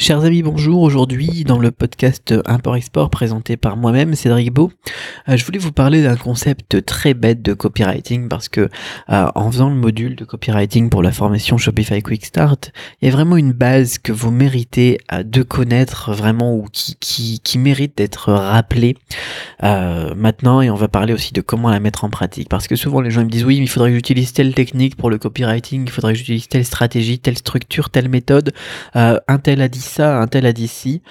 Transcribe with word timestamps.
Chers 0.00 0.24
amis, 0.24 0.42
bonjour. 0.42 0.80
Aujourd'hui, 0.80 1.44
dans 1.44 1.58
le 1.58 1.70
podcast 1.70 2.32
Import-Export 2.46 3.10
présenté 3.10 3.58
par 3.58 3.76
moi-même, 3.76 4.14
Cédric 4.14 4.50
Beau, 4.50 4.72
euh, 5.28 5.36
je 5.36 5.44
voulais 5.44 5.58
vous 5.58 5.72
parler 5.72 6.02
d'un 6.02 6.16
concept 6.16 6.86
très 6.86 7.12
bête 7.12 7.42
de 7.42 7.52
copywriting 7.52 8.26
parce 8.30 8.48
que 8.48 8.70
euh, 9.10 9.26
en 9.34 9.50
faisant 9.52 9.68
le 9.68 9.74
module 9.76 10.16
de 10.16 10.24
copywriting 10.24 10.88
pour 10.88 11.02
la 11.02 11.12
formation 11.12 11.58
Shopify 11.58 12.00
Quick 12.00 12.24
Start, 12.24 12.72
il 13.02 13.08
y 13.08 13.12
a 13.12 13.14
vraiment 13.14 13.36
une 13.36 13.52
base 13.52 13.98
que 13.98 14.10
vous 14.10 14.30
méritez 14.30 15.00
euh, 15.12 15.22
de 15.22 15.42
connaître 15.42 16.14
vraiment 16.14 16.54
ou 16.54 16.64
qui, 16.72 17.38
mérite 17.58 17.98
d'être 17.98 18.32
rappelée 18.32 18.96
maintenant 19.60 20.62
et 20.62 20.70
on 20.70 20.76
va 20.76 20.88
parler 20.88 21.12
aussi 21.12 21.34
de 21.34 21.42
comment 21.42 21.68
la 21.68 21.78
mettre 21.78 22.04
en 22.04 22.10
pratique 22.10 22.48
parce 22.48 22.68
que 22.68 22.76
souvent 22.76 23.02
les 23.02 23.10
gens 23.10 23.22
me 23.22 23.28
disent 23.28 23.44
oui, 23.44 23.58
mais 23.58 23.64
il 23.64 23.68
faudrait 23.68 23.90
que 23.90 23.96
j'utilise 23.96 24.32
telle 24.32 24.54
technique 24.54 24.96
pour 24.96 25.10
le 25.10 25.18
copywriting, 25.18 25.82
il 25.84 25.90
faudrait 25.90 26.14
que 26.14 26.18
j'utilise 26.18 26.48
telle 26.48 26.64
stratégie, 26.64 27.18
telle 27.18 27.36
structure, 27.36 27.90
telle 27.90 28.08
méthode, 28.08 28.54
un 28.94 29.38
tel 29.42 29.68
dit 29.68 29.89
ça, 29.90 30.18
un 30.18 30.26
tel 30.26 30.46
a 30.46 30.52
dit 30.52 30.68
ci. 30.68 31.02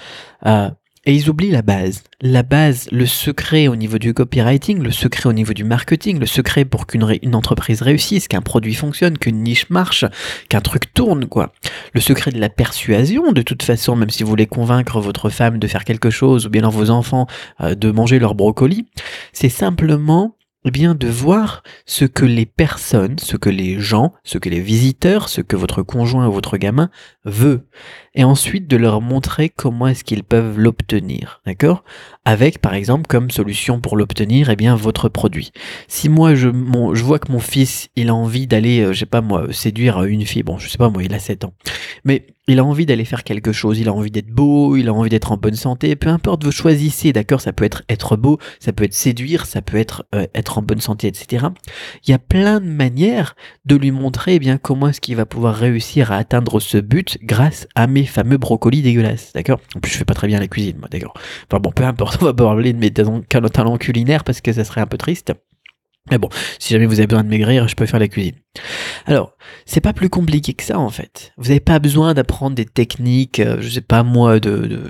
Euh, 0.46 0.70
et 1.06 1.14
ils 1.14 1.30
oublient 1.30 1.50
la 1.50 1.62
base. 1.62 2.02
La 2.20 2.42
base, 2.42 2.86
le 2.92 3.06
secret 3.06 3.68
au 3.68 3.76
niveau 3.76 3.98
du 3.98 4.12
copywriting, 4.12 4.82
le 4.82 4.90
secret 4.90 5.30
au 5.30 5.32
niveau 5.32 5.54
du 5.54 5.64
marketing, 5.64 6.18
le 6.18 6.26
secret 6.26 6.66
pour 6.66 6.86
qu'une 6.86 7.18
une 7.22 7.34
entreprise 7.34 7.80
réussisse, 7.80 8.28
qu'un 8.28 8.42
produit 8.42 8.74
fonctionne, 8.74 9.16
qu'une 9.16 9.42
niche 9.42 9.70
marche, 9.70 10.04
qu'un 10.50 10.60
truc 10.60 10.92
tourne, 10.92 11.26
quoi. 11.26 11.52
Le 11.94 12.02
secret 12.02 12.32
de 12.32 12.38
la 12.38 12.50
persuasion, 12.50 13.32
de 13.32 13.40
toute 13.40 13.62
façon, 13.62 13.96
même 13.96 14.10
si 14.10 14.22
vous 14.22 14.28
voulez 14.28 14.46
convaincre 14.46 15.00
votre 15.00 15.30
femme 15.30 15.58
de 15.58 15.66
faire 15.66 15.84
quelque 15.84 16.10
chose, 16.10 16.46
ou 16.46 16.50
bien 16.50 16.68
vos 16.68 16.90
enfants 16.90 17.26
euh, 17.62 17.74
de 17.74 17.90
manger 17.90 18.18
leur 18.18 18.34
brocoli, 18.34 18.86
c'est 19.32 19.48
simplement 19.48 20.36
eh 20.64 20.70
bien, 20.70 20.94
de 20.94 21.08
voir 21.08 21.62
ce 21.86 22.04
que 22.04 22.24
les 22.24 22.46
personnes, 22.46 23.18
ce 23.18 23.36
que 23.36 23.48
les 23.48 23.80
gens, 23.80 24.12
ce 24.24 24.38
que 24.38 24.48
les 24.48 24.60
visiteurs, 24.60 25.28
ce 25.28 25.40
que 25.40 25.56
votre 25.56 25.82
conjoint 25.82 26.26
ou 26.28 26.32
votre 26.32 26.58
gamin 26.58 26.90
veut. 27.24 27.66
Et 28.14 28.24
ensuite 28.24 28.68
de 28.68 28.76
leur 28.76 29.00
montrer 29.00 29.48
comment 29.48 29.86
est-ce 29.86 30.04
qu'ils 30.04 30.24
peuvent 30.24 30.58
l'obtenir. 30.58 31.40
D'accord? 31.46 31.84
Avec, 32.24 32.58
par 32.58 32.74
exemple, 32.74 33.06
comme 33.08 33.30
solution 33.30 33.80
pour 33.80 33.96
l'obtenir, 33.96 34.50
eh 34.50 34.56
bien, 34.56 34.76
votre 34.76 35.08
produit. 35.08 35.52
Si 35.88 36.08
moi, 36.08 36.34
je, 36.34 36.48
je 36.48 37.04
vois 37.04 37.18
que 37.18 37.32
mon 37.32 37.38
fils, 37.38 37.88
il 37.96 38.10
a 38.10 38.14
envie 38.14 38.46
d'aller, 38.46 38.80
euh, 38.80 38.92
je 38.92 39.00
sais 39.00 39.06
pas 39.06 39.22
moi, 39.22 39.46
séduire 39.52 40.02
une 40.04 40.26
fille, 40.26 40.42
bon, 40.42 40.58
je 40.58 40.68
sais 40.68 40.78
pas 40.78 40.90
moi, 40.90 41.02
il 41.02 41.14
a 41.14 41.18
7 41.18 41.44
ans. 41.44 41.54
Mais 42.04 42.26
il 42.48 42.58
a 42.58 42.64
envie 42.64 42.86
d'aller 42.86 43.04
faire 43.04 43.22
quelque 43.22 43.52
chose, 43.52 43.78
il 43.78 43.88
a 43.88 43.92
envie 43.92 44.10
d'être 44.10 44.30
beau, 44.30 44.76
il 44.76 44.88
a 44.88 44.92
envie 44.92 45.10
d'être 45.10 45.30
en 45.32 45.36
bonne 45.36 45.54
santé, 45.54 45.94
peu 45.94 46.08
importe, 46.08 46.44
vous 46.44 46.52
choisissez, 46.52 47.12
d'accord? 47.12 47.40
Ça 47.40 47.52
peut 47.52 47.64
être 47.64 47.82
être 47.88 48.16
beau, 48.16 48.38
ça 48.58 48.72
peut 48.72 48.84
être 48.84 48.94
séduire, 48.94 49.46
ça 49.46 49.62
peut 49.62 49.76
être 49.76 50.04
euh, 50.14 50.26
être 50.34 50.58
en 50.58 50.62
bonne 50.62 50.80
santé, 50.80 51.06
etc. 51.06 51.46
Il 52.04 52.10
y 52.10 52.14
a 52.14 52.18
plein 52.18 52.60
de 52.60 52.66
manières 52.66 53.36
de 53.66 53.76
lui 53.76 53.90
montrer 53.90 54.34
eh 54.34 54.38
bien 54.38 54.58
comment 54.58 54.88
est-ce 54.88 55.00
qu'il 55.00 55.16
va 55.16 55.26
pouvoir 55.26 55.54
réussir 55.54 56.12
à 56.12 56.16
atteindre 56.16 56.60
ce 56.60 56.78
but 56.78 57.18
grâce 57.22 57.68
à 57.74 57.86
mes 57.86 58.04
fameux 58.04 58.38
brocolis 58.38 58.82
dégueulasses, 58.82 59.32
d'accord? 59.32 59.60
En 59.76 59.80
plus, 59.80 59.92
je 59.92 59.98
fais 59.98 60.04
pas 60.04 60.14
très 60.14 60.26
bien 60.26 60.40
la 60.40 60.48
cuisine, 60.48 60.78
moi, 60.78 60.88
d'accord? 60.90 61.14
Enfin 61.48 61.60
bon, 61.60 61.70
peu 61.70 61.84
importe, 61.84 62.18
on 62.22 62.24
va 62.24 62.34
parler 62.34 62.72
de 62.72 62.78
mes 62.78 62.90
talents 62.90 63.76
culinaires 63.78 64.24
parce 64.24 64.40
que 64.40 64.52
ça 64.52 64.64
serait 64.64 64.80
un 64.80 64.86
peu 64.86 64.98
triste. 64.98 65.32
Mais 66.10 66.18
bon, 66.18 66.28
si 66.58 66.72
jamais 66.72 66.86
vous 66.86 66.98
avez 66.98 67.06
besoin 67.06 67.22
de 67.22 67.28
maigrir, 67.28 67.68
je 67.68 67.76
peux 67.76 67.86
faire 67.86 68.00
la 68.00 68.08
cuisine. 68.08 68.34
Alors, 69.06 69.36
c'est 69.66 69.80
pas 69.80 69.92
plus 69.92 70.08
compliqué 70.08 70.54
que 70.54 70.64
ça 70.64 70.78
en 70.78 70.88
fait. 70.88 71.32
Vous 71.36 71.48
n'avez 71.48 71.60
pas 71.60 71.78
besoin 71.78 72.14
d'apprendre 72.14 72.56
des 72.56 72.64
techniques, 72.64 73.38
euh, 73.38 73.58
je 73.60 73.68
sais 73.68 73.80
pas 73.80 74.02
moi, 74.02 74.40
de, 74.40 74.80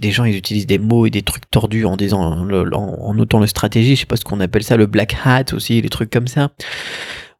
des 0.00 0.10
gens 0.12 0.24
ils 0.24 0.36
utilisent 0.36 0.66
des 0.66 0.78
mots 0.78 1.06
et 1.06 1.10
des 1.10 1.22
trucs 1.22 1.50
tordus 1.50 1.84
en 1.84 1.96
disant 1.96 2.20
en, 2.20 2.72
en 2.72 3.14
notant 3.14 3.40
le 3.40 3.46
stratégie, 3.46 3.96
je 3.96 4.00
sais 4.00 4.06
pas 4.06 4.16
ce 4.16 4.24
qu'on 4.24 4.40
appelle 4.40 4.62
ça, 4.62 4.76
le 4.76 4.86
black 4.86 5.16
hat 5.24 5.46
aussi, 5.52 5.82
des 5.82 5.88
trucs 5.88 6.10
comme 6.10 6.28
ça. 6.28 6.50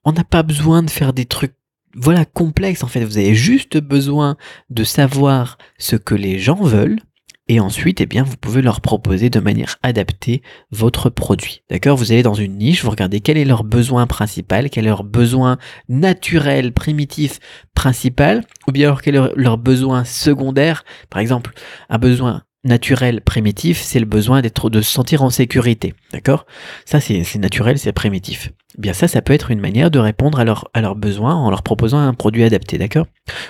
On 0.05 0.13
n'a 0.13 0.25
pas 0.25 0.43
besoin 0.43 0.83
de 0.83 0.91
faire 0.91 1.13
des 1.13 1.27
trucs 1.27 1.55
voilà 1.95 2.25
complexes 2.25 2.83
en 2.83 2.89
fait. 2.89 3.05
Vous 3.05 3.19
avez 3.19 3.35
juste 3.35 3.79
besoin 3.79 4.37
de 4.71 4.85
savoir 4.85 5.59
ce 5.79 5.97
que 5.97 6.15
les 6.15 6.39
gens 6.39 6.63
veulent 6.63 7.01
et 7.49 7.61
ensuite, 7.61 8.01
eh 8.01 8.07
bien, 8.07 8.23
vous 8.23 8.37
pouvez 8.37 8.61
leur 8.61 8.81
proposer 8.81 9.31
de 9.31 9.41
manière 9.41 9.77
adaptée 9.83 10.43
votre 10.71 11.09
produit. 11.09 11.63
D'accord? 11.71 11.97
Vous 11.97 12.13
allez 12.13 12.23
dans 12.23 12.35
une 12.35 12.59
niche, 12.59 12.85
vous 12.85 12.91
regardez 12.91 13.21
quel 13.21 13.39
est 13.39 13.45
leur 13.45 13.65
besoin 13.65 14.07
principal, 14.07 14.69
quel 14.69 14.85
est 14.85 14.89
leur 14.89 15.05
besoin 15.05 15.59
naturel, 15.89 16.73
primitif, 16.73 17.41
principal, 17.75 18.45
ou 18.67 18.73
bien 18.73 18.89
alors 18.89 19.03
quel 19.03 19.17
est 19.17 19.35
leur 19.35 19.57
besoin 19.57 20.05
secondaire. 20.05 20.85
Par 21.09 21.21
exemple, 21.21 21.53
un 21.89 21.99
besoin 21.99 22.43
naturel 22.69 23.21
primitif, 23.21 23.81
c'est 23.81 23.99
le 23.99 24.07
besoin 24.07 24.43
d'être 24.43 24.71
de 24.71 24.81
se 24.81 24.91
sentir 24.91 25.23
en 25.23 25.31
sécurité. 25.31 25.95
D'accord? 26.13 26.47
Ça, 26.85 27.01
c'est 27.01 27.25
naturel, 27.37 27.79
c'est 27.79 27.93
primitif. 27.93 28.53
Eh 28.77 28.81
bien 28.81 28.93
ça, 28.93 29.09
ça 29.09 29.23
peut 29.23 29.33
être 29.33 29.51
une 29.51 29.61
manière 29.61 29.91
de 29.91 29.99
répondre 29.99 30.39
à, 30.39 30.45
leurs 30.45 30.97
besoins 30.97 31.35
en 31.35 31.51
leur 31.51 31.63
proposant 31.63 31.99
un 31.99 32.15
produit 32.15 32.45
adapté, 32.45 32.79
d'accord? 32.79 33.07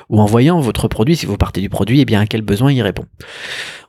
Ou 0.08 0.20
en 0.20 0.26
voyant 0.26 0.60
votre 0.60 0.88
produit, 0.88 1.16
si 1.16 1.26
vous 1.26 1.36
partez 1.36 1.60
du 1.60 1.68
produit, 1.68 2.00
eh 2.00 2.04
bien 2.04 2.20
à 2.20 2.26
quel 2.26 2.42
besoin 2.42 2.72
il 2.72 2.80
répond? 2.80 3.04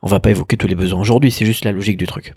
On 0.02 0.08
va 0.08 0.20
pas 0.20 0.30
évoquer 0.30 0.56
tous 0.56 0.66
les 0.66 0.74
besoins 0.74 1.00
aujourd'hui, 1.00 1.30
c'est 1.30 1.46
juste 1.46 1.64
la 1.64 1.72
logique 1.72 1.98
du 1.98 2.06
truc 2.06 2.34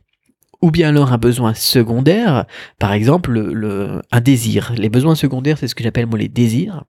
ou 0.61 0.71
bien 0.71 0.87
alors 0.87 1.11
un 1.11 1.17
besoin 1.17 1.53
secondaire, 1.53 2.45
par 2.79 2.93
exemple 2.93 3.33
le, 3.33 4.01
un 4.13 4.21
désir. 4.21 4.71
Les 4.77 4.87
besoins 4.87 5.13
secondaires, 5.13 5.57
c'est 5.57 5.67
ce 5.67 5.75
que 5.75 5.83
j'appelle 5.83 6.07
moi 6.07 6.17
les 6.17 6.29
désirs 6.29 6.85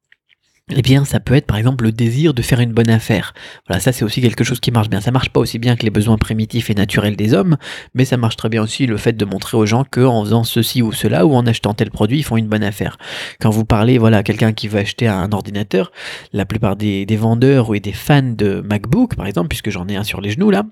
eh 0.72 0.80
bien, 0.80 1.04
ça 1.04 1.20
peut 1.20 1.34
être 1.34 1.44
par 1.44 1.58
exemple 1.58 1.84
le 1.84 1.92
désir 1.92 2.32
de 2.32 2.41
faire 2.41 2.58
une 2.58 2.72
bonne 2.72 2.88
affaire. 2.88 3.34
Voilà, 3.69 3.80
ça 3.80 3.92
c'est 3.92 4.02
aussi 4.02 4.22
quelque 4.22 4.44
chose 4.44 4.60
qui 4.60 4.70
marche 4.70 4.88
bien. 4.88 5.02
Ça 5.02 5.10
marche 5.10 5.28
pas 5.28 5.41
aussi 5.41 5.58
bien 5.58 5.76
que 5.76 5.82
les 5.82 5.91
besoins 5.91 6.16
primitifs 6.16 6.70
et 6.70 6.75
naturels 6.75 7.16
des 7.16 7.34
hommes, 7.34 7.58
mais 7.92 8.06
ça 8.06 8.16
marche 8.16 8.36
très 8.36 8.48
bien 8.48 8.62
aussi 8.62 8.86
le 8.86 8.97
fait 8.97 9.12
de 9.12 9.24
montrer 9.26 9.58
aux 9.58 9.66
gens 9.66 9.84
qu'en 9.84 10.24
faisant 10.24 10.42
ceci 10.42 10.80
ou 10.80 10.91
cela 10.91 11.26
ou 11.26 11.34
en 11.34 11.47
achetant 11.47 11.74
tel 11.74 11.91
produit, 11.91 12.20
ils 12.20 12.22
font 12.22 12.38
une 12.38 12.47
bonne 12.47 12.62
affaire. 12.62 12.97
Quand 13.42 13.50
vous 13.50 13.66
parlez, 13.66 13.98
voilà, 13.98 14.22
quelqu'un 14.22 14.54
qui 14.54 14.69
veut 14.69 14.78
acheter 14.78 15.06
un 15.06 15.32
ordinateur, 15.32 15.92
la 16.32 16.47
plupart 16.47 16.76
des, 16.76 17.04
vendeurs 17.14 17.69
ou 17.69 17.76
des 17.76 17.92
fans 17.92 18.22
de 18.22 18.62
MacBook, 18.62 19.16
par 19.16 19.26
exemple, 19.26 19.48
puisque 19.48 19.69
j'en 19.69 19.86
ai 19.88 19.97
un 19.97 20.04
sur 20.04 20.22
les 20.22 20.30
genoux 20.30 20.50
là, 20.50 20.62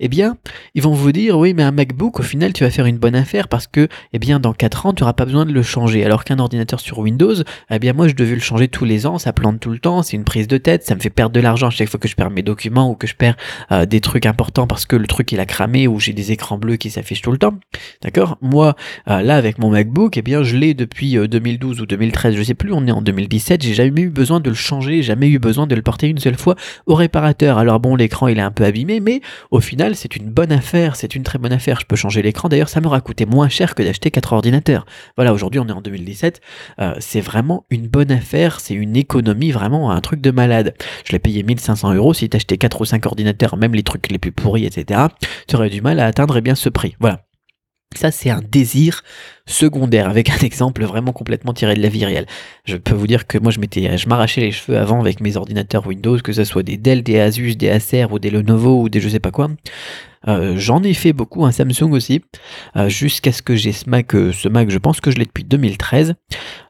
eh 0.00 0.08
bien, 0.08 0.38
ils 0.74 0.82
vont 0.82 0.92
vous 0.92 1.12
dire, 1.12 1.38
oui, 1.38 1.54
mais 1.54 1.62
un 1.62 1.70
MacBook, 1.70 2.18
au 2.18 2.24
final, 2.24 2.52
tu 2.52 2.64
vas 2.64 2.70
faire 2.70 2.86
une 2.86 2.98
bonne 2.98 3.14
affaire 3.14 3.46
parce 3.46 3.68
que, 3.68 3.86
eh 4.12 4.18
bien, 4.18 4.40
dans 4.40 4.52
4 4.52 4.86
ans, 4.86 4.92
tu 4.92 5.04
n'auras 5.04 5.12
pas 5.12 5.24
besoin 5.24 5.46
de 5.46 5.52
le 5.52 5.62
changer. 5.62 6.04
Alors 6.04 6.24
qu'un 6.24 6.40
ordinateur 6.40 6.80
sur 6.80 6.98
Windows, 6.98 7.34
eh 7.70 7.78
bien, 7.78 7.92
moi, 7.92 8.08
je 8.08 8.14
devais 8.14 8.34
le 8.34 8.40
changer 8.40 8.66
tous 8.66 8.84
les 8.84 9.06
ans, 9.06 9.18
ça 9.18 9.32
plante 9.36 9.60
tout 9.60 9.70
le 9.70 9.78
temps, 9.78 10.02
c'est 10.02 10.16
une 10.16 10.24
prise 10.24 10.48
de 10.48 10.56
tête, 10.58 10.82
ça 10.82 10.96
me 10.96 11.00
fait 11.00 11.10
perdre 11.10 11.32
de 11.32 11.40
l'argent 11.40 11.70
chaque 11.70 11.88
fois 11.88 12.00
que 12.00 12.08
je 12.08 12.16
perds 12.16 12.30
mes 12.30 12.42
documents 12.42 12.90
ou 12.90 12.94
que 12.94 13.06
je 13.06 13.14
perds 13.14 13.36
euh, 13.70 13.86
des 13.86 14.00
trucs 14.00 14.26
importants 14.26 14.66
parce 14.66 14.86
que 14.86 14.96
le 14.96 15.06
truc 15.06 15.30
il 15.30 15.38
a 15.38 15.46
cramé 15.46 15.86
ou 15.86 16.00
j'ai 16.00 16.14
des 16.14 16.32
écrans 16.32 16.58
bleus 16.58 16.76
qui 16.76 16.90
s'affichent 16.90 17.22
tout 17.22 17.30
le 17.30 17.38
temps. 17.38 17.54
D'accord? 18.02 18.38
Moi, 18.40 18.74
euh, 19.08 19.22
là 19.22 19.36
avec 19.36 19.58
mon 19.58 19.70
MacBook, 19.70 20.16
eh 20.16 20.22
bien 20.22 20.42
je 20.42 20.56
l'ai 20.56 20.74
depuis 20.74 21.14
2012 21.14 21.78
euh, 21.78 21.82
ou 21.82 21.86
2013, 21.86 22.34
je 22.34 22.42
sais 22.42 22.54
plus, 22.54 22.72
on 22.72 22.86
est 22.86 22.90
en 22.90 23.02
2017, 23.02 23.62
j'ai 23.62 23.74
jamais 23.74 24.00
eu 24.00 24.10
besoin 24.10 24.40
de 24.40 24.48
le 24.48 24.56
changer, 24.56 25.02
jamais 25.02 25.28
eu 25.28 25.38
besoin 25.38 25.66
de 25.66 25.74
le 25.74 25.82
porter 25.82 26.08
une 26.08 26.18
seule 26.18 26.36
fois 26.36 26.56
au 26.86 26.94
réparateur. 26.94 27.58
Alors 27.58 27.78
bon, 27.78 27.94
l'écran 27.94 28.28
il 28.28 28.38
est 28.38 28.42
un 28.42 28.50
peu 28.50 28.64
abîmé, 28.64 29.00
mais 29.00 29.20
au 29.50 29.60
final 29.60 29.94
c'est 29.94 30.16
une 30.16 30.30
bonne 30.30 30.50
affaire, 30.50 30.96
c'est 30.96 31.14
une 31.14 31.22
très 31.22 31.38
bonne 31.38 31.52
affaire. 31.52 31.78
Je 31.78 31.86
peux 31.86 31.96
changer 31.96 32.22
l'écran. 32.22 32.48
D'ailleurs, 32.48 32.70
ça 32.70 32.80
m'aura 32.80 33.00
coûté 33.02 33.26
moins 33.26 33.50
cher 33.50 33.74
que 33.74 33.82
d'acheter 33.82 34.10
quatre 34.10 34.32
ordinateurs. 34.32 34.86
Voilà, 35.16 35.34
aujourd'hui 35.34 35.60
on 35.60 35.68
est 35.68 35.72
en 35.72 35.82
2017, 35.82 36.40
c'est 37.00 37.20
vraiment 37.20 37.66
une 37.70 37.86
bonne 37.86 38.10
affaire, 38.10 38.60
c'est 38.60 38.74
une 38.74 38.96
économie 38.96 39.25
vraiment 39.34 39.90
un 39.90 40.00
truc 40.00 40.20
de 40.20 40.30
malade. 40.30 40.74
Je 41.04 41.12
l'ai 41.12 41.18
payé 41.18 41.42
1500 41.42 41.94
euros. 41.94 42.14
Si 42.14 42.28
t'achetais 42.28 42.58
4 42.58 42.80
ou 42.80 42.84
5 42.84 43.06
ordinateurs, 43.06 43.56
même 43.56 43.74
les 43.74 43.82
trucs 43.82 44.10
les 44.10 44.18
plus 44.18 44.32
pourris, 44.32 44.64
etc., 44.64 45.00
tu 45.48 45.56
aurais 45.56 45.70
du 45.70 45.80
mal 45.80 46.00
à 46.00 46.06
atteindre 46.06 46.36
eh 46.36 46.40
bien 46.40 46.54
ce 46.54 46.68
prix. 46.68 46.96
Voilà. 47.00 47.26
Ça, 47.94 48.10
c'est 48.10 48.28
un 48.30 48.42
désir 48.42 49.02
secondaire, 49.46 50.08
avec 50.08 50.28
un 50.28 50.38
exemple 50.38 50.84
vraiment 50.84 51.12
complètement 51.12 51.54
tiré 51.54 51.74
de 51.74 51.80
la 51.80 51.88
vie 51.88 52.04
réelle. 52.04 52.26
Je 52.64 52.76
peux 52.76 52.94
vous 52.94 53.06
dire 53.06 53.26
que 53.26 53.38
moi, 53.38 53.50
je 53.50 53.58
je 53.60 54.08
m'arrachais 54.08 54.40
les 54.40 54.52
cheveux 54.52 54.76
avant 54.76 55.00
avec 55.00 55.20
mes 55.20 55.36
ordinateurs 55.36 55.86
Windows, 55.86 56.18
que 56.18 56.32
ce 56.32 56.44
soit 56.44 56.62
des 56.62 56.76
Dell, 56.76 57.02
des 57.02 57.20
Asus, 57.20 57.56
des 57.56 57.70
Acer 57.70 58.06
ou 58.10 58.18
des 58.18 58.30
Lenovo 58.30 58.82
ou 58.82 58.88
des 58.88 59.00
je 59.00 59.08
sais 59.08 59.20
pas 59.20 59.30
quoi. 59.30 59.50
Euh, 60.28 60.54
j'en 60.56 60.82
ai 60.82 60.94
fait 60.94 61.12
beaucoup, 61.12 61.44
un 61.44 61.52
Samsung 61.52 61.92
aussi, 61.92 62.22
euh, 62.76 62.88
jusqu'à 62.88 63.32
ce 63.32 63.42
que 63.42 63.54
j'ai 63.54 63.72
ce 63.72 63.88
Mac, 63.88 64.14
euh, 64.14 64.32
ce 64.32 64.48
Mac, 64.48 64.70
je 64.70 64.78
pense 64.78 65.00
que 65.00 65.10
je 65.10 65.16
l'ai 65.16 65.24
depuis 65.24 65.44
2013. 65.44 66.14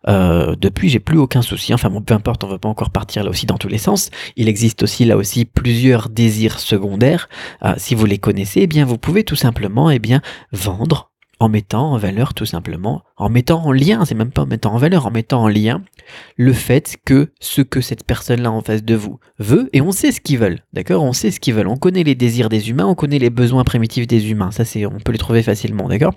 depuis, 0.07 0.89
j'ai 0.89 1.01
plus 1.01 1.19
aucun 1.19 1.43
souci. 1.43 1.75
Enfin 1.75 1.91
bon, 1.91 2.01
peu 2.01 2.15
importe, 2.15 2.45
on 2.45 2.49
va 2.49 2.59
pas 2.59 2.69
encore 2.69 2.91
partir 2.91 3.25
là 3.25 3.31
aussi 3.31 3.47
dans 3.47 3.59
tous 3.59 3.69
les 3.69 3.79
sens. 3.79 4.11
Il 4.37 4.49
existe 4.49 4.83
aussi 4.83 5.05
là 5.05 5.17
aussi 5.17 5.45
plusieurs 5.45 6.09
désirs 6.09 6.61
secondaires. 6.61 7.29
si 7.77 7.95
vous 7.95 8.07
les 8.07 8.19
connaissez, 8.19 8.63
eh 8.63 8.67
bien 8.67 8.85
vous 8.85 8.99
pouvez 8.99 9.25
tout 9.25 9.37
simplement 9.37 9.91
eh 9.91 9.99
bien 9.99 10.21
vendre 10.53 11.11
en 11.41 11.49
mettant 11.49 11.93
en 11.93 11.99
valeur 11.99 12.35
tout 12.35 12.47
simplement, 12.47 13.03
en 13.17 13.31
mettant 13.31 13.65
en 13.65 13.73
lien, 13.73 14.05
c'est 14.05 14.15
même 14.15 14.31
pas 14.31 14.43
en 14.43 14.47
mettant 14.47 14.75
en 14.75 14.79
valeur, 14.79 15.07
en 15.07 15.11
mettant 15.11 15.43
en 15.43 15.49
lien 15.49 15.83
le 16.37 16.53
fait 16.53 16.97
que 17.05 17.31
ce 17.41 17.63
que 17.63 17.81
cette 17.81 18.05
personne-là 18.05 18.51
en 18.51 18.61
face 18.61 18.85
de 18.85 18.95
vous 18.95 19.19
veut, 19.39 19.69
et 19.73 19.81
on 19.81 19.91
sait 19.91 20.13
ce 20.13 20.21
qu'ils 20.21 20.39
veulent, 20.39 20.61
d'accord? 20.73 21.03
On 21.03 21.13
sait 21.13 21.31
ce 21.31 21.41
qu'ils 21.41 21.55
veulent, 21.55 21.69
on 21.69 21.77
connaît 21.77 22.05
les 22.05 22.15
désirs 22.15 22.49
des 22.49 22.71
humains, 22.71 22.87
on 22.87 22.95
connaît 22.95 23.19
les 23.19 23.31
besoins 23.31 23.65
primitifs 23.65 24.07
des 24.07 24.31
humains, 24.31 24.51
ça 24.51 24.65
c'est, 24.65 24.87
on 24.87 24.99
peut 24.99 25.13
les 25.13 25.19
trouver 25.19 25.43
facilement, 25.43 25.89
d'accord? 25.89 26.15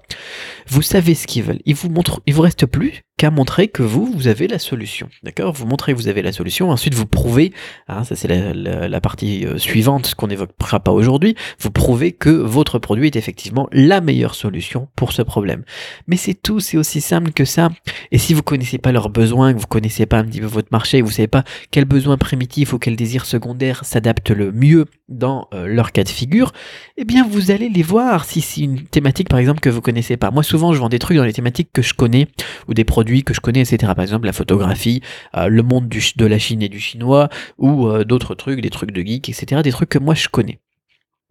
Vous 0.68 0.81
savez 0.81 1.16
ce 1.16 1.25
qu'ils 1.25 1.44
veulent, 1.44 1.62
il 1.66 1.75
vous 1.75 1.90
montre, 1.90 2.22
il 2.25 2.34
vous 2.34 2.42
reste 2.42 2.66
plus 2.66 3.04
qu'à 3.18 3.31
montrer 3.31 3.68
que 3.68 3.84
vous, 3.84 4.06
vous 4.06 4.28
avez 4.28 4.48
la 4.48 4.60
solution, 4.60 5.10
d'accord? 5.24 5.54
Vous 5.54 5.66
montrez 5.66 5.94
que 5.94 5.98
vous 5.98 6.07
avez 6.07 6.22
la 6.22 6.31
solution, 6.31 6.69
ensuite 6.69 6.94
vous 6.94 7.06
prouvez, 7.06 7.54
hein, 7.88 8.04
ça 8.04 8.16
c'est 8.16 8.28
la, 8.28 8.88
la, 8.88 9.01
partie 9.01 9.46
euh, 9.46 9.57
suivante, 9.57 10.16
qu'on 10.16 10.28
n'évoquera 10.28 10.80
pas 10.80 10.92
aujourd'hui, 10.92 11.36
vous 11.60 11.72
prouvez 11.72 12.12
que 12.12 12.30
votre 12.30 12.80
produit 12.80 13.07
est 13.07 13.16
effectivement 13.16 13.68
la 13.72 14.01
meilleure 14.01 14.36
solution 14.36 14.88
pour 14.96 15.12
ce 15.13 15.22
problème. 15.22 15.63
Mais 16.07 16.16
c'est 16.18 16.34
tout, 16.34 16.60
c'est 16.60 16.78
aussi 16.78 16.88
si 16.89 17.01
simple 17.01 17.31
que 17.31 17.45
ça. 17.45 17.69
Et 18.12 18.18
si 18.18 18.33
vous 18.33 18.44
connaissez 18.44 18.77
pas 18.77 18.91
leurs 18.91 19.09
besoins, 19.09 19.53
que 19.53 19.59
vous 19.59 19.68
connaissez 19.68 20.06
pas 20.06 20.18
un 20.18 20.25
petit 20.25 20.41
peu 20.41 20.47
votre 20.47 20.69
marché, 20.71 21.01
vous 21.01 21.12
savez 21.12 21.27
pas 21.27 21.44
quel 21.71 21.86
besoin 21.86 22.18
primitif 22.18 22.74
ou 22.74 22.80
quel 22.80 22.95
désir 22.95 23.25
secondaire 23.25 23.86
s'adapte 23.86 24.31
le 24.31 24.51
mieux 24.51 24.86
dans 25.07 25.47
euh, 25.53 25.68
leur 25.68 25.91
cas 25.91 26.03
de 26.03 26.09
figure, 26.09 26.51
eh 26.97 27.06
bien 27.06 27.27
vous 27.27 27.51
allez 27.51 27.69
les 27.69 27.81
voir 27.81 28.25
si 28.25 28.41
c'est 28.41 28.62
une 28.62 28.83
thématique 28.83 29.30
par 29.30 29.39
exemple 29.39 29.59
que 29.59 29.69
vous 29.69 29.81
connaissez 29.81 30.18
pas. 30.18 30.31
Moi 30.31 30.44
souvent 30.44 30.74
je 30.74 30.80
vends 30.80 30.89
des 30.89 31.00
trucs 31.00 31.18
dans 31.18 31.24
les 31.24 31.33
thématiques 31.33 31.69
que 31.74 31.81
je 31.81 31.94
connais 31.94 32.27
ou 32.68 32.74
des 32.74 32.83
produits 32.83 33.24
que 33.24 33.33
je 33.33 33.39
connais, 33.39 33.62
etc. 33.62 33.91
Par 33.95 34.01
exemple 34.01 34.25
la 34.25 34.33
photographie, 34.33 35.01
euh, 35.36 35.47
le 35.47 35.63
monde 35.63 35.88
de 35.89 36.25
la 36.25 36.39
Chine 36.39 36.62
et 36.62 36.69
du 36.69 36.80
chinois 36.80 37.30
ou 37.57 37.88
euh, 37.88 38.03
d'autres 38.03 38.36
trucs, 38.36 38.62
des 38.62 38.69
trucs 38.69 38.91
de 38.91 39.01
geek, 39.01 39.30
etc. 39.30 39.62
Des 39.63 39.71
trucs 39.71 39.89
que 39.89 40.00
moi 40.00 40.15
je 40.15 40.27
connais. 40.27 40.59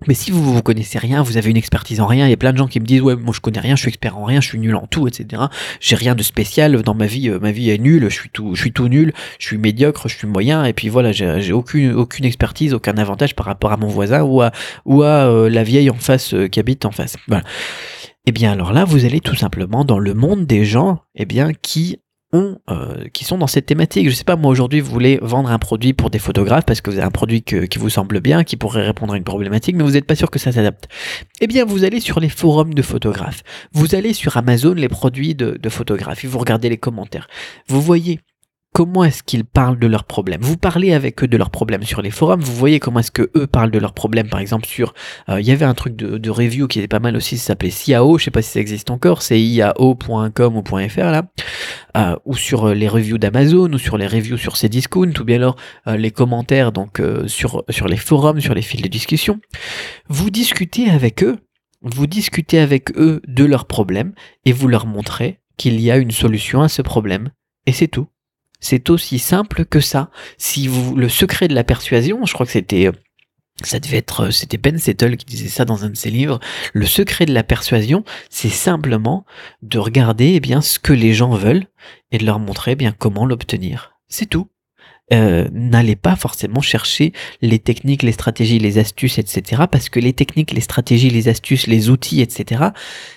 Mais 0.06 0.14
si 0.14 0.30
vous 0.30 0.54
vous 0.54 0.62
connaissez 0.62 0.96
rien, 0.96 1.22
vous 1.22 1.38
avez 1.38 1.50
une 1.50 1.56
expertise 1.56 2.00
en 2.00 2.06
rien, 2.06 2.28
il 2.28 2.30
y 2.30 2.32
a 2.32 2.36
plein 2.36 2.52
de 2.52 2.58
gens 2.58 2.68
qui 2.68 2.78
me 2.78 2.86
disent 2.86 3.00
ouais 3.00 3.16
moi 3.16 3.32
je 3.34 3.40
connais 3.40 3.58
rien, 3.58 3.74
je 3.74 3.80
suis 3.80 3.88
expert 3.88 4.16
en 4.16 4.24
rien, 4.24 4.40
je 4.40 4.46
suis 4.46 4.58
nul 4.60 4.76
en 4.76 4.86
tout, 4.86 5.08
etc. 5.08 5.42
J'ai 5.80 5.96
rien 5.96 6.14
de 6.14 6.22
spécial 6.22 6.82
dans 6.82 6.94
ma 6.94 7.06
vie, 7.06 7.28
euh, 7.28 7.40
ma 7.40 7.50
vie 7.50 7.70
est 7.70 7.78
nulle, 7.78 8.08
je 8.08 8.14
suis 8.14 8.30
tout, 8.30 8.54
je 8.54 8.60
suis 8.60 8.72
tout 8.72 8.86
nul, 8.86 9.12
je 9.40 9.46
suis 9.46 9.58
médiocre, 9.58 10.08
je 10.08 10.16
suis 10.16 10.28
moyen, 10.28 10.64
et 10.64 10.72
puis 10.72 10.88
voilà, 10.88 11.10
j'ai 11.10 11.52
aucune 11.52 12.24
expertise, 12.24 12.74
aucun 12.74 12.96
avantage 12.96 13.34
par 13.34 13.46
rapport 13.46 13.72
à 13.72 13.76
mon 13.76 13.88
voisin 13.88 14.22
ou 14.22 14.40
à 14.40 14.52
euh, 15.04 15.50
la 15.50 15.64
vieille 15.64 15.90
en 15.90 15.94
face 15.94 16.32
euh, 16.32 16.46
qui 16.46 16.60
habite 16.60 16.84
en 16.84 16.92
face. 16.92 17.16
Voilà. 17.26 17.42
Eh 18.24 18.30
bien 18.30 18.52
alors 18.52 18.72
là, 18.72 18.84
vous 18.84 19.04
allez 19.04 19.20
tout 19.20 19.34
simplement 19.34 19.84
dans 19.84 19.98
le 19.98 20.14
monde 20.14 20.46
des 20.46 20.64
gens, 20.64 21.00
eh 21.16 21.24
bien 21.24 21.52
qui 21.52 21.98
ont, 22.32 22.58
euh, 22.70 23.08
qui 23.12 23.24
sont 23.24 23.38
dans 23.38 23.46
cette 23.46 23.66
thématique. 23.66 24.08
Je 24.08 24.14
sais 24.14 24.24
pas, 24.24 24.36
moi 24.36 24.50
aujourd'hui, 24.50 24.80
vous 24.80 24.90
voulez 24.90 25.18
vendre 25.22 25.50
un 25.50 25.58
produit 25.58 25.94
pour 25.94 26.10
des 26.10 26.18
photographes 26.18 26.64
parce 26.64 26.80
que 26.80 26.90
vous 26.90 26.96
avez 26.96 27.06
un 27.06 27.10
produit 27.10 27.42
qui 27.42 27.78
vous 27.78 27.90
semble 27.90 28.20
bien, 28.20 28.44
qui 28.44 28.56
pourrait 28.56 28.84
répondre 28.84 29.14
à 29.14 29.16
une 29.16 29.24
problématique, 29.24 29.76
mais 29.76 29.84
vous 29.84 29.92
n'êtes 29.92 30.06
pas 30.06 30.16
sûr 30.16 30.30
que 30.30 30.38
ça 30.38 30.52
s'adapte. 30.52 30.88
Eh 31.40 31.46
bien, 31.46 31.64
vous 31.64 31.84
allez 31.84 32.00
sur 32.00 32.20
les 32.20 32.28
forums 32.28 32.74
de 32.74 32.82
photographes. 32.82 33.42
Vous 33.72 33.94
allez 33.94 34.12
sur 34.12 34.36
Amazon, 34.36 34.74
les 34.74 34.88
produits 34.88 35.34
de, 35.34 35.58
de 35.60 35.68
photographes, 35.68 36.24
vous 36.24 36.38
regardez 36.38 36.68
les 36.68 36.78
commentaires. 36.78 37.28
Vous 37.68 37.80
voyez 37.80 38.20
comment 38.78 39.02
est-ce 39.02 39.24
qu'ils 39.24 39.44
parlent 39.44 39.80
de 39.80 39.88
leurs 39.88 40.04
problèmes. 40.04 40.40
Vous 40.40 40.56
parlez 40.56 40.92
avec 40.92 41.24
eux 41.24 41.26
de 41.26 41.36
leurs 41.36 41.50
problèmes 41.50 41.82
sur 41.82 42.00
les 42.00 42.12
forums, 42.12 42.38
vous 42.38 42.54
voyez 42.54 42.78
comment 42.78 43.00
est-ce 43.00 43.10
que 43.10 43.28
eux 43.34 43.48
parlent 43.48 43.72
de 43.72 43.78
leurs 43.80 43.92
problèmes, 43.92 44.28
par 44.28 44.38
exemple 44.38 44.68
sur, 44.68 44.94
euh, 45.28 45.40
il 45.40 45.48
y 45.48 45.50
avait 45.50 45.64
un 45.64 45.74
truc 45.74 45.96
de, 45.96 46.30
review 46.30 46.68
qui 46.68 46.78
était 46.78 46.86
pas 46.86 47.00
mal 47.00 47.16
aussi, 47.16 47.38
ça 47.38 47.46
s'appelait 47.48 47.70
CIAO, 47.70 48.18
je 48.18 48.24
sais 48.26 48.30
pas 48.30 48.40
si 48.40 48.52
ça 48.52 48.60
existe 48.60 48.92
encore, 48.92 49.22
c'est 49.22 49.40
iao.com 49.40 50.56
ou 50.56 50.62
.fr 50.64 51.10
là, 51.10 51.24
euh, 51.96 52.14
ou 52.24 52.36
sur 52.36 52.68
euh, 52.68 52.74
les 52.74 52.86
reviews 52.86 53.18
d'Amazon, 53.18 53.72
ou 53.72 53.78
sur 53.78 53.98
les 53.98 54.06
reviews 54.06 54.36
sur 54.36 54.54
Cdiscount, 54.54 55.10
ou 55.18 55.24
bien 55.24 55.38
alors 55.38 55.56
les 55.88 56.12
commentaires 56.12 56.70
donc 56.70 57.02
sur 57.26 57.64
les 57.88 57.96
forums, 57.96 58.40
sur 58.40 58.54
les 58.54 58.62
fils 58.62 58.82
de 58.82 58.88
discussion. 58.88 59.40
Vous 60.08 60.30
discutez 60.30 60.88
avec 60.88 61.24
eux, 61.24 61.38
vous 61.82 62.06
discutez 62.06 62.60
avec 62.60 62.96
eux 62.96 63.22
de 63.26 63.44
leurs 63.44 63.66
problèmes, 63.66 64.12
et 64.44 64.52
vous 64.52 64.68
leur 64.68 64.86
montrez 64.86 65.40
qu'il 65.56 65.80
y 65.80 65.90
a 65.90 65.96
une 65.96 66.12
solution 66.12 66.62
à 66.62 66.68
ce 66.68 66.80
problème, 66.80 67.30
et 67.66 67.72
c'est 67.72 67.88
tout. 67.88 68.06
C'est 68.60 68.90
aussi 68.90 69.18
simple 69.18 69.64
que 69.64 69.80
ça. 69.80 70.10
Si 70.36 70.66
vous, 70.68 70.96
le 70.96 71.08
secret 71.08 71.48
de 71.48 71.54
la 71.54 71.64
persuasion, 71.64 72.24
je 72.26 72.32
crois 72.32 72.46
que 72.46 72.52
c'était, 72.52 72.88
euh, 72.88 72.92
ça 73.62 73.78
devait 73.78 73.98
être, 73.98 74.26
euh, 74.26 74.30
c'était 74.30 74.58
Ben 74.58 74.78
Settle 74.78 75.16
qui 75.16 75.26
disait 75.26 75.48
ça 75.48 75.64
dans 75.64 75.84
un 75.84 75.90
de 75.90 75.96
ses 75.96 76.10
livres. 76.10 76.40
Le 76.72 76.86
secret 76.86 77.26
de 77.26 77.32
la 77.32 77.44
persuasion, 77.44 78.04
c'est 78.30 78.48
simplement 78.48 79.24
de 79.62 79.78
regarder, 79.78 80.32
eh 80.34 80.40
bien, 80.40 80.60
ce 80.60 80.78
que 80.78 80.92
les 80.92 81.14
gens 81.14 81.30
veulent 81.30 81.66
et 82.10 82.18
de 82.18 82.26
leur 82.26 82.40
montrer, 82.40 82.72
eh 82.72 82.76
bien, 82.76 82.92
comment 82.92 83.26
l'obtenir. 83.26 83.92
C'est 84.08 84.26
tout. 84.26 84.48
Euh, 85.12 85.48
n'allez 85.52 85.96
pas 85.96 86.16
forcément 86.16 86.60
chercher 86.60 87.12
les 87.40 87.58
techniques, 87.58 88.02
les 88.02 88.12
stratégies, 88.12 88.58
les 88.58 88.78
astuces, 88.78 89.18
etc. 89.18 89.62
Parce 89.70 89.88
que 89.88 90.00
les 90.00 90.12
techniques, 90.12 90.52
les 90.52 90.60
stratégies, 90.60 91.10
les 91.10 91.28
astuces, 91.28 91.66
les 91.66 91.88
outils, 91.88 92.20
etc. 92.20 92.64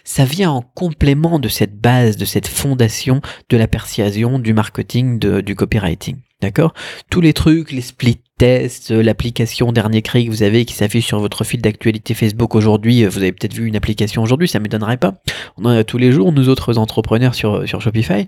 Ça 0.04 0.26
vient 0.26 0.52
en 0.52 0.62
complément 0.62 1.40
de 1.40 1.50
cette 1.50 1.80
base, 1.80 2.16
de 2.18 2.26
cette 2.26 2.48
fondation 2.48 3.22
de 3.50 3.58
la 3.58 3.68
persuasion, 3.68 4.40
du 4.40 4.54
marketing, 4.54 5.20
du 5.20 5.56
copywriting. 5.56 6.18
D'accord? 6.42 6.74
Tous 7.12 7.22
les 7.22 7.34
trucs, 7.34 7.72
les 7.72 7.82
split 7.82 8.20
tests, 8.40 8.90
euh, 8.90 9.04
l'application 9.04 9.72
dernier 9.72 10.02
cri 10.02 10.26
que 10.26 10.32
vous 10.32 10.42
avez 10.42 10.66
qui 10.66 10.74
s'affiche 10.74 11.06
sur 11.06 11.20
votre 11.20 11.44
fil 11.44 11.62
d'actualité 11.62 12.16
Facebook 12.16 12.56
aujourd'hui, 12.56 13.06
euh, 13.06 13.10
vous 13.10 13.20
avez 13.20 13.32
peut-être 13.32 13.54
vu 13.54 13.68
une 13.68 13.76
application 13.76 14.24
aujourd'hui, 14.24 14.48
ça 14.48 14.60
m'étonnerait 14.60 14.98
pas. 14.98 15.14
On 15.58 15.66
en 15.66 15.70
a 15.70 15.84
tous 15.84 16.00
les 16.00 16.12
jours, 16.12 16.32
nous 16.32 16.50
autres 16.50 16.80
entrepreneurs 16.80 17.36
sur, 17.36 17.68
sur 17.68 17.80
Shopify. 17.80 18.26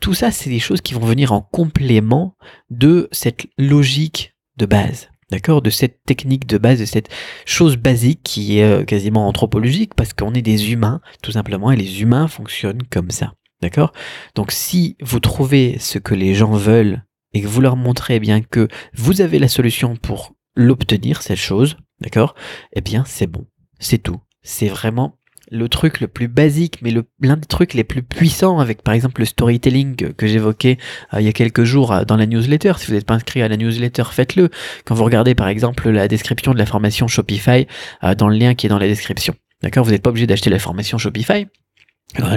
Tout 0.00 0.14
ça, 0.14 0.30
c'est 0.30 0.50
des 0.50 0.58
choses 0.58 0.80
qui 0.80 0.94
vont 0.94 1.04
venir 1.04 1.32
en 1.32 1.42
complément 1.42 2.36
de 2.70 3.08
cette 3.12 3.46
logique 3.58 4.34
de 4.56 4.66
base. 4.66 5.10
D'accord? 5.30 5.62
De 5.62 5.70
cette 5.70 6.02
technique 6.04 6.46
de 6.46 6.58
base, 6.58 6.80
de 6.80 6.84
cette 6.84 7.08
chose 7.44 7.76
basique 7.76 8.20
qui 8.24 8.58
est 8.58 8.64
euh, 8.64 8.84
quasiment 8.84 9.28
anthropologique 9.28 9.94
parce 9.94 10.12
qu'on 10.12 10.34
est 10.34 10.42
des 10.42 10.72
humains, 10.72 11.00
tout 11.22 11.32
simplement, 11.32 11.70
et 11.70 11.76
les 11.76 12.02
humains 12.02 12.26
fonctionnent 12.26 12.82
comme 12.90 13.10
ça. 13.10 13.34
D'accord? 13.62 13.92
Donc 14.34 14.50
si 14.50 14.96
vous 15.00 15.20
trouvez 15.20 15.78
ce 15.78 15.98
que 15.98 16.14
les 16.14 16.34
gens 16.34 16.52
veulent 16.52 17.04
et 17.32 17.42
que 17.42 17.46
vous 17.46 17.60
leur 17.60 17.76
montrez 17.76 18.16
eh 18.16 18.20
bien 18.20 18.40
que 18.40 18.66
vous 18.94 19.20
avez 19.20 19.38
la 19.38 19.48
solution 19.48 19.94
pour 19.96 20.32
l'obtenir, 20.56 21.22
cette 21.22 21.38
chose, 21.38 21.76
d'accord? 22.00 22.34
Eh 22.72 22.80
bien, 22.80 23.04
c'est 23.06 23.28
bon. 23.28 23.46
C'est 23.78 23.98
tout. 23.98 24.20
C'est 24.42 24.68
vraiment 24.68 25.19
le 25.50 25.68
truc 25.68 26.00
le 26.00 26.08
plus 26.08 26.28
basique, 26.28 26.78
mais 26.82 26.94
l'un 27.20 27.36
des 27.36 27.46
trucs 27.46 27.74
les 27.74 27.84
plus 27.84 28.02
puissants 28.02 28.60
avec 28.60 28.82
par 28.82 28.94
exemple 28.94 29.20
le 29.20 29.24
storytelling 29.24 29.96
que, 30.14 30.26
j'évoquais 30.26 30.78
euh, 31.12 31.20
il 31.20 31.26
y 31.26 31.28
a 31.28 31.32
quelques 31.32 31.64
jours 31.64 31.92
euh, 31.92 32.04
dans 32.04 32.16
la 32.16 32.26
newsletter. 32.26 32.74
Si 32.78 32.86
vous 32.86 32.94
n'êtes 32.94 33.06
pas 33.06 33.14
inscrit 33.14 33.42
à 33.42 33.48
la 33.48 33.56
newsletter, 33.56 34.04
faites-le. 34.10 34.48
Quand 34.84 34.94
vous 34.94 35.04
regardez 35.04 35.34
par 35.34 35.48
exemple 35.48 35.90
la 35.90 36.08
description 36.08 36.52
de 36.52 36.58
la 36.58 36.66
formation 36.66 37.08
Shopify 37.08 37.66
euh, 38.04 38.14
dans 38.14 38.28
le 38.28 38.36
lien 38.36 38.54
qui 38.54 38.66
est 38.66 38.70
dans 38.70 38.78
la 38.78 38.88
description. 38.88 39.34
D'accord? 39.62 39.84
Vous 39.84 39.90
n'êtes 39.90 40.02
pas 40.02 40.10
obligé 40.10 40.26
d'acheter 40.26 40.50
la 40.50 40.58
formation 40.58 40.98
Shopify. 40.98 41.46
La, 42.18 42.36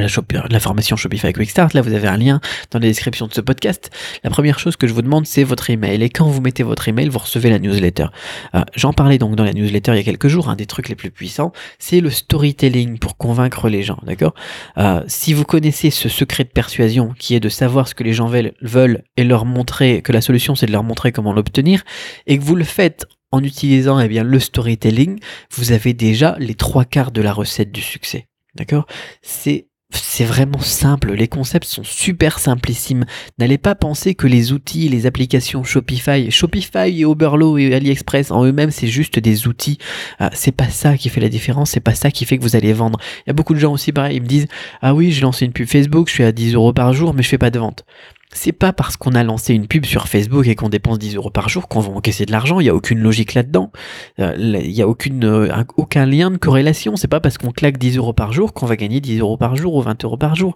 la, 0.49 0.59
formation 0.59 0.95
Shopify 0.95 1.33
Quick 1.33 1.49
Start, 1.49 1.73
là 1.73 1.81
vous 1.81 1.93
avez 1.93 2.07
un 2.07 2.17
lien 2.17 2.39
dans 2.71 2.79
la 2.79 2.87
description 2.87 3.27
de 3.27 3.33
ce 3.33 3.41
podcast. 3.41 3.89
La 4.23 4.29
première 4.29 4.59
chose 4.59 4.75
que 4.75 4.87
je 4.87 4.93
vous 4.93 5.01
demande 5.01 5.25
c'est 5.25 5.43
votre 5.43 5.69
email 5.69 6.01
et 6.03 6.09
quand 6.09 6.27
vous 6.27 6.41
mettez 6.41 6.63
votre 6.63 6.87
email 6.87 7.09
vous 7.09 7.19
recevez 7.19 7.49
la 7.49 7.59
newsletter. 7.59 8.07
Euh, 8.55 8.61
j'en 8.75 8.93
parlais 8.93 9.17
donc 9.17 9.35
dans 9.35 9.43
la 9.43 9.53
newsletter 9.53 9.93
il 9.93 9.97
y 9.97 9.99
a 9.99 10.03
quelques 10.03 10.27
jours, 10.27 10.49
un 10.49 10.55
des 10.55 10.65
trucs 10.65 10.89
les 10.89 10.95
plus 10.95 11.11
puissants 11.11 11.51
c'est 11.79 12.01
le 12.01 12.09
storytelling 12.09 12.99
pour 12.99 13.17
convaincre 13.17 13.69
les 13.69 13.83
gens, 13.83 13.99
d'accord? 14.03 14.33
Euh, 14.77 15.01
Si 15.07 15.33
vous 15.33 15.45
connaissez 15.45 15.89
ce 15.89 16.09
secret 16.09 16.43
de 16.43 16.49
persuasion 16.49 17.13
qui 17.17 17.35
est 17.35 17.39
de 17.39 17.49
savoir 17.49 17.87
ce 17.87 17.95
que 17.95 18.03
les 18.03 18.13
gens 18.13 18.27
veulent 18.27 19.03
et 19.17 19.23
leur 19.23 19.45
montrer 19.45 20.01
que 20.01 20.11
la 20.11 20.21
solution 20.21 20.55
c'est 20.55 20.65
de 20.65 20.71
leur 20.71 20.83
montrer 20.83 21.11
comment 21.11 21.33
l'obtenir 21.33 21.83
et 22.27 22.37
que 22.37 22.43
vous 22.43 22.55
le 22.55 22.63
faites 22.63 23.05
en 23.33 23.43
utilisant 23.43 23.99
eh 23.99 24.07
bien, 24.07 24.23
le 24.23 24.39
storytelling, 24.39 25.19
vous 25.51 25.71
avez 25.71 25.93
déjà 25.93 26.35
les 26.37 26.53
trois 26.53 26.85
quarts 26.85 27.11
de 27.11 27.21
la 27.21 27.33
recette 27.33 27.71
du 27.71 27.81
succès. 27.81 28.27
D'accord? 28.55 28.85
C'est 29.21 29.67
c'est 29.95 30.25
vraiment 30.25 30.59
simple, 30.59 31.13
les 31.13 31.27
concepts 31.27 31.65
sont 31.65 31.83
super 31.83 32.39
simplissimes. 32.39 33.05
N'allez 33.37 33.57
pas 33.57 33.75
penser 33.75 34.15
que 34.15 34.27
les 34.27 34.51
outils, 34.51 34.89
les 34.89 35.05
applications 35.05 35.63
Shopify, 35.63 36.31
Shopify 36.31 36.99
et 36.99 37.05
Oberlo 37.05 37.57
et 37.57 37.73
AliExpress 37.73 38.31
en 38.31 38.43
eux-mêmes 38.43 38.71
c'est 38.71 38.87
juste 38.87 39.19
des 39.19 39.47
outils. 39.47 39.77
Ah, 40.19 40.31
c'est 40.33 40.51
pas 40.51 40.69
ça 40.69 40.97
qui 40.97 41.09
fait 41.09 41.21
la 41.21 41.29
différence, 41.29 41.71
c'est 41.71 41.79
pas 41.79 41.95
ça 41.95 42.11
qui 42.11 42.25
fait 42.25 42.37
que 42.37 42.43
vous 42.43 42.55
allez 42.55 42.73
vendre. 42.73 42.99
Il 43.19 43.23
y 43.27 43.31
a 43.31 43.33
beaucoup 43.33 43.53
de 43.53 43.59
gens 43.59 43.73
aussi 43.73 43.91
pareil, 43.91 44.17
ils 44.17 44.21
me 44.21 44.27
disent 44.27 44.47
ah 44.81 44.93
oui, 44.93 45.11
j'ai 45.11 45.21
lancé 45.21 45.45
une 45.45 45.53
pub 45.53 45.67
Facebook, 45.67 46.07
je 46.07 46.13
suis 46.13 46.23
à 46.23 46.31
10 46.31 46.55
euros 46.55 46.73
par 46.73 46.93
jour, 46.93 47.13
mais 47.13 47.23
je 47.23 47.29
fais 47.29 47.37
pas 47.37 47.51
de 47.51 47.59
vente 47.59 47.85
c'est 48.33 48.51
pas 48.51 48.73
parce 48.73 48.97
qu'on 48.97 49.15
a 49.15 49.23
lancé 49.23 49.53
une 49.53 49.67
pub 49.67 49.85
sur 49.85 50.07
Facebook 50.07 50.47
et 50.47 50.55
qu'on 50.55 50.69
dépense 50.69 50.99
10 50.99 51.15
euros 51.15 51.29
par 51.29 51.49
jour 51.49 51.67
qu'on 51.67 51.79
va 51.79 51.91
encaisser 51.91 52.25
de 52.25 52.31
l'argent. 52.31 52.59
Il 52.59 52.65
y 52.65 52.69
a 52.69 52.75
aucune 52.75 52.99
logique 52.99 53.33
là-dedans. 53.33 53.71
Euh, 54.19 54.35
il 54.37 54.71
y 54.71 54.81
a 54.81 54.87
aucune, 54.87 55.23
euh, 55.23 55.63
aucun 55.77 56.05
lien 56.05 56.31
de 56.31 56.37
corrélation. 56.37 56.95
C'est 56.95 57.07
pas 57.07 57.19
parce 57.19 57.37
qu'on 57.37 57.51
claque 57.51 57.77
10 57.77 57.97
euros 57.97 58.13
par 58.13 58.33
jour 58.33 58.53
qu'on 58.53 58.65
va 58.65 58.75
gagner 58.75 59.01
10 59.01 59.19
euros 59.19 59.37
par 59.37 59.55
jour 59.55 59.75
ou 59.75 59.81
20 59.81 60.03
euros 60.03 60.17
par 60.17 60.35
jour. 60.35 60.55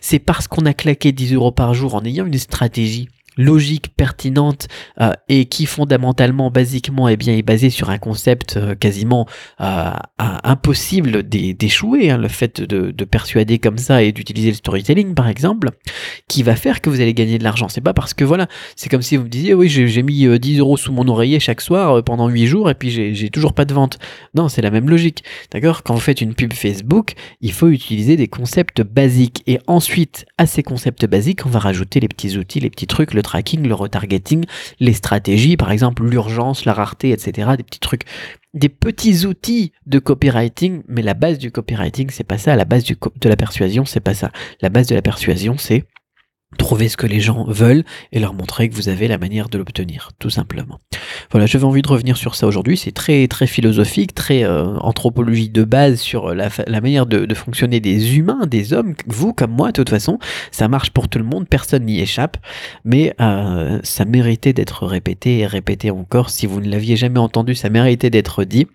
C'est 0.00 0.18
parce 0.18 0.48
qu'on 0.48 0.66
a 0.66 0.74
claqué 0.74 1.12
10 1.12 1.34
euros 1.34 1.52
par 1.52 1.74
jour 1.74 1.94
en 1.94 2.04
ayant 2.04 2.26
une 2.26 2.38
stratégie 2.38 3.08
logique, 3.36 3.94
pertinente 3.96 4.68
euh, 5.00 5.12
et 5.28 5.46
qui 5.46 5.66
fondamentalement, 5.66 6.50
basiquement, 6.50 7.08
eh 7.08 7.16
bien, 7.16 7.34
est 7.34 7.42
basée 7.42 7.70
sur 7.70 7.90
un 7.90 7.98
concept 7.98 8.56
euh, 8.56 8.74
quasiment 8.74 9.26
euh, 9.60 9.90
impossible 10.18 11.22
d'échouer, 11.22 12.10
hein, 12.10 12.18
le 12.18 12.28
fait 12.28 12.60
de, 12.60 12.90
de, 12.90 13.04
persuader 13.04 13.58
comme 13.58 13.78
ça 13.78 14.02
et 14.02 14.12
d'utiliser 14.12 14.48
le 14.50 14.56
storytelling, 14.56 15.14
par 15.14 15.28
exemple, 15.28 15.70
qui 16.28 16.42
va 16.42 16.56
faire 16.56 16.80
que 16.80 16.90
vous 16.90 17.00
allez 17.00 17.14
gagner 17.14 17.38
de 17.38 17.44
l'argent. 17.44 17.68
C'est 17.68 17.80
pas 17.80 17.94
parce 17.94 18.14
que 18.14 18.24
voilà, 18.24 18.48
c'est 18.74 18.88
comme 18.88 19.02
si 19.02 19.16
vous 19.16 19.24
me 19.24 19.28
disiez, 19.28 19.54
oui, 19.54 19.68
j'ai 19.68 20.02
mis 20.02 20.26
10 20.38 20.58
euros 20.58 20.76
sous 20.76 20.92
mon 20.92 21.06
oreiller 21.08 21.40
chaque 21.40 21.60
soir 21.60 22.02
pendant 22.02 22.28
8 22.28 22.46
jours 22.46 22.70
et 22.70 22.74
puis 22.74 22.90
j'ai 22.90 23.30
toujours 23.30 23.52
pas 23.52 23.64
de 23.64 23.74
vente. 23.74 23.98
Non, 24.34 24.48
c'est 24.48 24.62
la 24.62 24.70
même 24.70 24.88
logique. 24.88 25.22
D'accord? 25.52 25.82
Quand 25.82 25.94
vous 25.94 26.00
faites 26.00 26.20
une 26.20 26.34
pub 26.34 26.52
Facebook, 26.52 27.14
il 27.40 27.52
faut 27.52 27.68
utiliser 27.68 28.16
des 28.16 28.28
concepts 28.28 28.82
basiques 28.82 29.42
et 29.46 29.60
ensuite, 29.66 30.26
à 30.38 30.46
ces 30.46 30.62
concepts 30.62 31.06
basiques, 31.06 31.46
on 31.46 31.50
va 31.50 31.58
rajouter 31.58 32.00
les 32.00 32.08
petits 32.08 32.36
outils, 32.36 32.60
les 32.60 32.70
petits 32.70 32.86
trucs, 32.86 33.14
le 33.14 33.22
tracking, 33.26 33.66
le 33.66 33.74
retargeting, 33.74 34.44
les 34.80 34.94
stratégies, 34.94 35.56
par 35.56 35.70
exemple 35.70 36.04
l'urgence, 36.04 36.64
la 36.64 36.72
rareté, 36.72 37.10
etc. 37.10 37.50
Des 37.56 37.64
petits 37.64 37.80
trucs, 37.80 38.04
des 38.54 38.68
petits 38.68 39.26
outils 39.26 39.72
de 39.84 39.98
copywriting, 39.98 40.82
mais 40.88 41.02
la 41.02 41.14
base 41.14 41.38
du 41.38 41.50
copywriting, 41.50 42.08
c'est 42.10 42.24
pas 42.24 42.38
ça. 42.38 42.56
La 42.56 42.64
base 42.64 42.84
de 42.84 43.28
la 43.28 43.36
persuasion, 43.36 43.84
c'est 43.84 44.00
pas 44.00 44.14
ça. 44.14 44.30
La 44.62 44.70
base 44.70 44.86
de 44.86 44.94
la 44.94 45.02
persuasion, 45.02 45.58
c'est 45.58 45.84
trouver 46.58 46.88
ce 46.88 46.96
que 46.96 47.06
les 47.06 47.20
gens 47.20 47.44
veulent 47.48 47.84
et 48.12 48.20
leur 48.20 48.32
montrer 48.32 48.68
que 48.68 48.74
vous 48.74 48.88
avez 48.88 49.08
la 49.08 49.18
manière 49.18 49.48
de 49.48 49.58
l'obtenir, 49.58 50.10
tout 50.18 50.30
simplement. 50.30 50.80
Voilà, 51.30 51.46
j'avais 51.46 51.64
envie 51.64 51.82
de 51.82 51.88
revenir 51.88 52.16
sur 52.16 52.34
ça 52.34 52.46
aujourd'hui. 52.46 52.76
C'est 52.76 52.92
très 52.92 53.26
très 53.26 53.46
philosophique, 53.46 54.14
très 54.14 54.44
euh, 54.44 54.76
anthropologie 54.78 55.48
de 55.48 55.64
base 55.64 55.98
sur 55.98 56.34
la, 56.34 56.48
la 56.66 56.80
manière 56.80 57.06
de, 57.06 57.26
de, 57.26 57.34
fonctionner 57.34 57.80
des 57.80 58.16
humains, 58.16 58.46
des 58.46 58.72
hommes. 58.72 58.94
Vous 59.06 59.32
comme 59.32 59.50
moi, 59.50 59.68
de 59.68 59.72
toute 59.72 59.90
façon, 59.90 60.18
ça 60.52 60.68
marche 60.68 60.90
pour 60.90 61.08
tout 61.08 61.18
le 61.18 61.24
monde, 61.24 61.48
personne 61.48 61.84
n'y 61.84 62.00
échappe. 62.00 62.36
Mais 62.84 63.14
euh, 63.20 63.80
ça 63.82 64.04
méritait 64.04 64.52
d'être 64.52 64.86
répété 64.86 65.38
et 65.40 65.46
répété 65.46 65.90
encore. 65.90 66.30
Si 66.30 66.46
vous 66.46 66.60
ne 66.60 66.68
l'aviez 66.68 66.96
jamais 66.96 67.18
entendu, 67.18 67.54
ça 67.54 67.70
méritait 67.70 68.10
d'être 68.10 68.44
dit. 68.44 68.66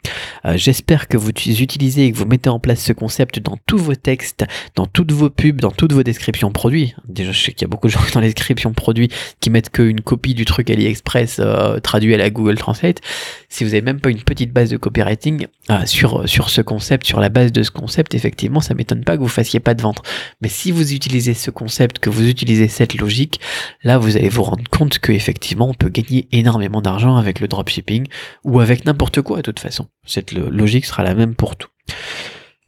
Euh, 0.46 0.58
J'espère 0.58 1.08
que 1.08 1.18
vous 1.18 1.30
utilisez 1.30 2.06
et 2.06 2.12
que 2.12 2.18
vous 2.18 2.26
mettez 2.26 2.50
en 2.50 2.60
place 2.60 2.84
ce 2.84 2.94
concept 2.94 3.40
dans 3.40 3.58
tous 3.66 3.78
vos 3.78 3.96
textes, 3.96 4.46
dans 4.76 4.86
toutes 4.86 5.12
vos 5.12 5.30
pubs, 5.30 5.62
dans 5.62 5.72
toutes 5.72 5.94
vos 5.94 6.04
descriptions 6.04 6.52
produits. 6.52 6.94
Déjà, 7.08 7.32
je 7.32 7.42
sais 7.42 7.54
qu'il 7.62 7.68
y 7.68 7.70
a 7.70 7.74
beaucoup 7.74 7.88
de 7.88 7.92
gens 7.92 8.00
dans 8.14 8.20
les 8.20 8.34
descriptions 8.34 8.74
produits 8.74 9.10
qui 9.40 9.50
mettent 9.50 9.70
qu'une 9.70 10.02
copie 10.02 10.34
du 10.34 10.46
truc 10.46 10.70
AliExpress 10.70 11.38
euh, 11.40 11.80
traduit 11.80 12.14
à 12.14 12.18
la 12.18 12.30
Google 12.30 12.58
Translate. 12.58 13.02
Si 13.50 13.64
vous 13.64 13.74
avez 13.74 13.82
même 13.82 14.00
pas 14.00 14.10
une 14.10 14.22
petite 14.22 14.52
base 14.52 14.70
de 14.70 14.78
copywriting 14.78 15.48
euh, 15.70 15.86
sur, 15.86 16.28
sur 16.28 16.50
ce 16.50 16.62
concept, 16.62 17.06
sur 17.06 17.20
la 17.20 17.30
base 17.30 17.52
de 17.52 17.64
ce 17.64 17.72
concept, 17.72 18.16
effectivement, 18.16 18.62
ça 18.62 18.74
m'étonne 18.74 19.04
pas 19.04 19.16
que 19.16 19.22
vous 19.22 19.28
fassiez 19.28 19.60
pas 19.60 19.74
de 19.74 19.82
vente. 19.82 20.02
Mais 20.42 20.50
si 20.50 20.72
vous 20.72 20.94
utilisez 20.94 21.34
ce 21.34 21.52
concept, 21.52 22.00
que 22.00 22.10
vous 22.10 22.28
utilisez 22.28 22.68
cette 22.68 22.96
logique, 22.96 23.40
là, 23.84 23.98
vous 23.98 24.18
allez 24.18 24.30
vous 24.30 24.44
rendre 24.44 24.64
compte 24.70 25.00
que 25.00 25.12
effectivement, 25.12 25.70
on 25.70 25.74
peut 25.74 25.90
gagner 25.90 26.28
énormément 26.32 26.82
d'argent 26.82 27.18
avec 27.18 27.40
le 27.40 27.48
dropshipping 27.48 28.08
ou 28.44 28.60
avec 28.60 28.86
n'importe 28.86 29.22
quoi 29.22 29.38
de 29.38 29.44
toute 29.44 29.60
façon. 29.60 29.88
Cette 30.06 30.32
logique 30.32 30.86
sera 30.86 31.04
la 31.04 31.14
même 31.14 31.36
pour 31.36 31.56
tout. 31.56 31.70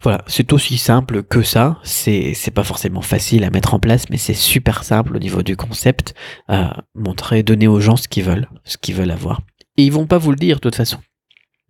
Voilà, 0.04 0.22
c'est 0.28 0.52
aussi 0.52 0.78
simple 0.78 1.24
que 1.24 1.44
ça. 1.44 1.80
C'est, 1.84 2.36
pas 2.54 2.64
forcément 2.64 3.02
facile 3.02 3.46
à 3.46 3.50
mettre 3.50 3.74
en 3.74 3.80
place, 3.80 4.10
mais 4.10 4.18
c'est 4.18 4.34
super 4.34 4.84
simple 4.84 5.16
au 5.16 5.20
niveau 5.20 5.44
du 5.44 5.56
concept. 5.56 6.14
à 6.50 6.84
montrer, 6.94 7.42
donner 7.42 7.68
aux 7.68 7.80
gens 7.80 7.96
ce 7.96 8.10
qu'ils 8.10 8.26
veulent, 8.26 8.50
ce 8.66 8.78
qu'ils 8.78 8.96
veulent 8.96 9.12
avoir. 9.12 9.42
Et 9.78 9.86
ils 9.86 9.92
vont 9.92 10.06
pas 10.06 10.18
vous 10.18 10.32
le 10.32 10.38
dire 10.38 10.58
de 10.58 10.62
toute 10.62 10.76
façon 10.76 10.98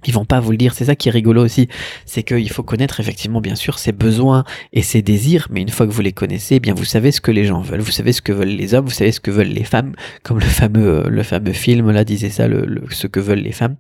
ils 0.07 0.13
vont 0.13 0.25
pas 0.25 0.39
vous 0.39 0.51
le 0.51 0.57
dire. 0.57 0.74
C'est 0.74 0.86
ça 0.86 0.95
qui 0.95 1.10
est 1.10 1.12
rigolo 1.12 1.43
aussi, 1.43 1.67
c'est 2.05 2.24
qu'il 2.24 2.50
faut 2.50 2.63
connaître 2.63 3.00
effectivement 3.00 3.41
bien 3.41 3.55
sûr 3.55 3.79
ses 3.79 3.91
besoins 3.91 4.43
et 4.72 4.81
ses 4.81 5.01
désirs, 5.01 5.48
mais 5.50 5.62
une 5.62 5.69
fois 5.69 5.86
que 5.86 5.91
vous 5.91 6.01
les 6.01 6.12
connaissez, 6.12 6.55
eh 6.55 6.60
bien 6.60 6.74
vous 6.74 6.86
savez 6.86 7.12
ce 7.12 7.22
que 7.22 7.31
les 7.31 7.45
gens 7.45 7.62
veulent, 7.62 7.81
vous 7.81 7.91
savez 7.91 8.13
ce 8.13 8.22
que 8.22 8.31
veulent 8.31 8.48
les 8.48 8.74
hommes, 8.74 8.86
vous 8.86 8.91
savez 8.91 9.12
ce 9.12 9.19
que 9.19 9.31
veulent 9.31 9.48
les 9.48 9.63
femmes, 9.63 9.93
comme 10.24 10.39
le 10.39 10.45
fameux 10.45 11.03
le 11.07 11.24
fameux 11.24 11.53
film 11.53 11.91
là 11.91 12.03
disait 12.03 12.29
ça, 12.29 12.48
le, 12.48 12.83
ce 12.89 13.07
que 13.07 13.19
veulent 13.19 13.39
les 13.39 13.51
femmes. 13.51 13.75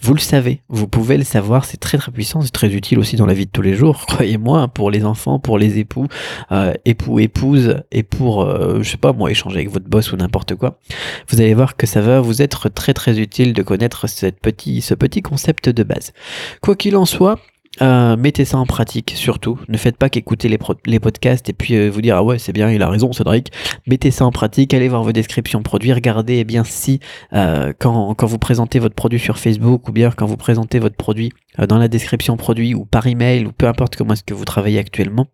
Vous 0.00 0.14
le 0.14 0.20
savez, 0.20 0.62
vous 0.68 0.88
pouvez 0.88 1.16
le 1.16 1.24
savoir, 1.24 1.64
c'est 1.64 1.78
très 1.78 1.98
très 1.98 2.12
puissant, 2.12 2.40
c'est 2.42 2.52
très 2.52 2.72
utile 2.74 2.98
aussi 2.98 3.16
dans 3.16 3.26
la 3.26 3.34
vie 3.34 3.46
de 3.46 3.50
tous 3.50 3.62
les 3.62 3.74
jours, 3.74 4.06
croyez-moi, 4.08 4.68
pour 4.68 4.90
les 4.90 5.04
enfants, 5.04 5.38
pour 5.38 5.58
les 5.58 5.78
époux, 5.78 6.06
euh, 6.52 6.74
époux, 6.84 7.18
épouses, 7.18 7.76
et 7.92 8.02
pour 8.02 8.42
euh, 8.42 8.82
je 8.82 8.90
sais 8.90 8.96
pas 8.96 9.12
moi 9.12 9.30
échanger 9.30 9.56
avec 9.56 9.70
votre 9.70 9.88
boss 9.88 10.12
ou 10.12 10.16
n'importe 10.16 10.54
quoi. 10.54 10.78
Vous 11.28 11.40
allez 11.40 11.54
voir 11.54 11.76
que 11.76 11.86
ça 11.86 12.00
va 12.00 12.20
vous 12.20 12.42
être 12.42 12.68
très 12.68 12.94
très 12.94 13.18
utile 13.18 13.52
de 13.52 13.62
connaître 13.62 14.08
cette 14.08 14.40
petit 14.40 14.80
ce 14.80 14.94
petit 14.94 15.22
concept 15.22 15.67
de 15.72 15.82
base. 15.82 16.12
Quoi 16.60 16.76
qu'il 16.76 16.96
en 16.96 17.04
soit, 17.04 17.38
euh, 17.82 18.16
mettez 18.16 18.44
ça 18.44 18.58
en 18.58 18.66
pratique 18.66 19.12
surtout. 19.14 19.58
Ne 19.68 19.76
faites 19.76 19.96
pas 19.96 20.08
qu'écouter 20.08 20.48
les, 20.48 20.98
podcasts 20.98 21.48
et 21.48 21.52
puis 21.52 21.74
euh, 21.76 21.90
vous 21.90 22.00
dire 22.00 22.16
ah 22.16 22.24
ouais 22.24 22.38
c'est 22.38 22.52
bien 22.52 22.70
il 22.70 22.82
a 22.82 22.88
raison 22.88 23.12
Cédric. 23.12 23.52
Mettez 23.86 24.10
ça 24.10 24.24
en 24.24 24.32
pratique. 24.32 24.74
Allez 24.74 24.88
voir 24.88 25.04
vos 25.04 25.12
descriptions 25.12 25.62
produits. 25.62 25.92
Regardez 25.92 26.38
eh 26.38 26.44
bien 26.44 26.64
si 26.64 27.00
euh, 27.34 27.72
quand, 27.78 28.14
vous 28.20 28.38
présentez 28.38 28.78
votre 28.78 28.94
produit 28.94 29.20
sur 29.20 29.38
Facebook 29.38 29.88
ou 29.88 29.92
bien 29.92 30.10
quand 30.10 30.26
vous 30.26 30.36
présentez 30.36 30.78
votre 30.78 30.96
produit 30.96 31.32
dans 31.68 31.78
la 31.78 31.88
description 31.88 32.36
produit 32.36 32.74
ou 32.74 32.84
par 32.84 33.06
email 33.06 33.46
ou 33.46 33.52
peu 33.52 33.66
importe 33.66 33.96
comment 33.96 34.14
est-ce 34.14 34.24
que 34.24 34.34
vous 34.34 34.44
travaillez 34.44 34.78
actuellement, 34.78 35.26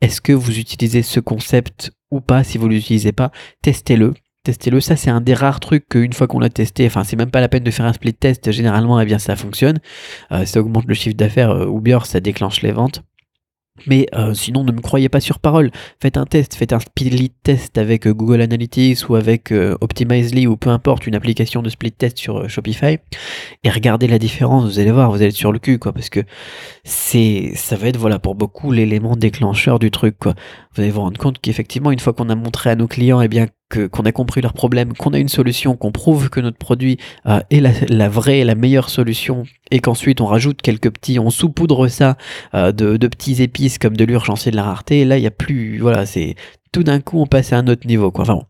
est-ce 0.00 0.20
que 0.20 0.32
vous 0.32 0.58
utilisez 0.58 1.02
ce 1.02 1.20
concept 1.20 1.92
ou 2.10 2.20
pas? 2.20 2.44
Si 2.44 2.58
vous 2.58 2.68
l'utilisez 2.68 3.12
pas, 3.12 3.30
testez-le 3.62 4.14
testez-le. 4.44 4.80
Ça, 4.80 4.96
c'est 4.96 5.10
un 5.10 5.20
des 5.20 5.34
rares 5.34 5.60
trucs 5.60 5.88
qu'une 5.88 6.12
fois 6.12 6.26
qu'on 6.26 6.40
l'a 6.40 6.48
testé, 6.48 6.86
enfin, 6.86 7.04
c'est 7.04 7.16
même 7.16 7.30
pas 7.30 7.40
la 7.40 7.48
peine 7.48 7.64
de 7.64 7.70
faire 7.70 7.86
un 7.86 7.92
split 7.92 8.14
test. 8.14 8.50
Généralement, 8.50 9.00
eh 9.00 9.04
bien, 9.04 9.18
ça 9.18 9.36
fonctionne. 9.36 9.78
Euh, 10.32 10.44
ça 10.44 10.60
augmente 10.60 10.86
le 10.86 10.94
chiffre 10.94 11.16
d'affaires 11.16 11.50
euh, 11.50 11.66
ou 11.66 11.80
bien 11.80 12.00
ça 12.00 12.20
déclenche 12.20 12.62
les 12.62 12.72
ventes. 12.72 13.02
Mais 13.86 14.06
euh, 14.14 14.34
sinon, 14.34 14.62
ne 14.62 14.72
me 14.72 14.80
croyez 14.82 15.08
pas 15.08 15.20
sur 15.20 15.38
parole. 15.38 15.70
Faites 16.02 16.18
un 16.18 16.26
test, 16.26 16.54
faites 16.54 16.74
un 16.74 16.80
split 16.80 17.32
test 17.42 17.78
avec 17.78 18.06
Google 18.06 18.42
Analytics 18.42 19.08
ou 19.08 19.14
avec 19.14 19.52
Optimizely 19.52 20.46
ou 20.46 20.58
peu 20.58 20.68
importe, 20.68 21.06
une 21.06 21.14
application 21.14 21.62
de 21.62 21.70
split 21.70 21.92
test 21.92 22.18
sur 22.18 22.46
Shopify 22.50 22.98
et 23.64 23.70
regardez 23.70 24.06
la 24.06 24.18
différence. 24.18 24.64
Vous 24.64 24.80
allez 24.80 24.90
voir, 24.90 25.10
vous 25.10 25.16
allez 25.16 25.28
être 25.28 25.34
sur 25.34 25.50
le 25.50 25.58
cul, 25.58 25.78
quoi, 25.78 25.94
parce 25.94 26.10
que 26.10 26.20
c'est, 26.84 27.52
ça 27.54 27.76
va 27.76 27.88
être, 27.88 27.96
voilà, 27.96 28.18
pour 28.18 28.34
beaucoup 28.34 28.70
l'élément 28.70 29.16
déclencheur 29.16 29.78
du 29.78 29.90
truc, 29.90 30.18
quoi. 30.18 30.34
Vous 30.74 30.82
allez 30.82 30.90
vous 30.90 31.00
rendre 31.00 31.18
compte 31.18 31.38
qu'effectivement, 31.38 31.90
une 31.90 32.00
fois 32.00 32.12
qu'on 32.12 32.28
a 32.28 32.34
montré 32.34 32.68
à 32.68 32.74
nos 32.74 32.86
clients, 32.86 33.22
eh 33.22 33.28
bien, 33.28 33.46
qu'on 33.70 34.02
a 34.04 34.12
compris 34.12 34.40
leurs 34.40 34.52
problèmes, 34.52 34.94
qu'on 34.94 35.12
a 35.12 35.18
une 35.18 35.28
solution, 35.28 35.76
qu'on 35.76 35.92
prouve 35.92 36.28
que 36.28 36.40
notre 36.40 36.58
produit 36.58 36.98
euh, 37.26 37.40
est 37.50 37.60
la, 37.60 37.70
la, 37.88 38.08
vraie, 38.08 38.44
la 38.44 38.54
meilleure 38.54 38.90
solution, 38.90 39.44
et 39.70 39.80
qu'ensuite 39.80 40.20
on 40.20 40.26
rajoute 40.26 40.60
quelques 40.60 40.90
petits, 40.90 41.18
on 41.18 41.30
saupoudre 41.30 41.88
ça 41.88 42.16
euh, 42.54 42.72
de, 42.72 42.96
de, 42.96 43.06
petits 43.06 43.42
épices 43.42 43.78
comme 43.78 43.96
de 43.96 44.04
l'urgence 44.04 44.46
et 44.46 44.50
de 44.50 44.56
la 44.56 44.64
rareté, 44.64 45.00
et 45.00 45.04
là 45.04 45.16
il 45.16 45.22
y 45.22 45.26
a 45.26 45.30
plus, 45.30 45.78
voilà, 45.78 46.04
c'est 46.06 46.34
tout 46.72 46.82
d'un 46.82 47.00
coup 47.00 47.20
on 47.20 47.26
passe 47.26 47.52
à 47.52 47.58
un 47.58 47.66
autre 47.68 47.86
niveau, 47.86 48.10
quoi. 48.10 48.22
Enfin 48.22 48.34
bon, 48.34 48.44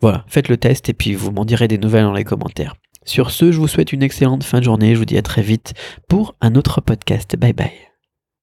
voilà, 0.00 0.24
faites 0.28 0.48
le 0.48 0.56
test 0.56 0.88
et 0.88 0.94
puis 0.94 1.14
vous 1.14 1.30
m'en 1.30 1.44
direz 1.44 1.68
des 1.68 1.78
nouvelles 1.78 2.04
dans 2.04 2.12
les 2.12 2.24
commentaires. 2.24 2.74
Sur 3.04 3.30
ce, 3.30 3.52
je 3.52 3.58
vous 3.58 3.68
souhaite 3.68 3.92
une 3.92 4.02
excellente 4.02 4.44
fin 4.44 4.58
de 4.58 4.64
journée, 4.64 4.94
je 4.94 4.98
vous 4.98 5.06
dis 5.06 5.16
à 5.16 5.22
très 5.22 5.42
vite 5.42 5.72
pour 6.08 6.34
un 6.40 6.54
autre 6.56 6.80
podcast. 6.80 7.36
Bye 7.36 7.54
bye. 7.54 7.87